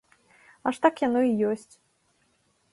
[0.71, 1.73] Аж так яно і ёсць.